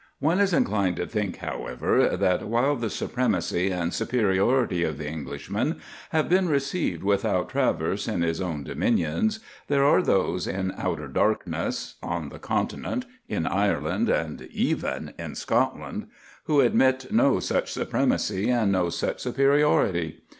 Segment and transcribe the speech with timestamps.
[0.17, 5.79] One is inclined to think, however, that, while the supremacy and superiority of the Englishman
[6.09, 11.97] have been received without traverse in his own dominions, there are those in outer darkness
[12.01, 16.07] on the Continent, in Ireland, and even in Scotland
[16.45, 20.23] who admit no such supremacy and no such superiority.